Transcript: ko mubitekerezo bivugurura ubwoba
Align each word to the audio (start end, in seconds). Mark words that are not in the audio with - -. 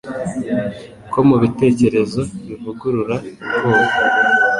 ko 1.11 1.19
mubitekerezo 1.27 2.21
bivugurura 2.45 3.15
ubwoba 3.45 3.85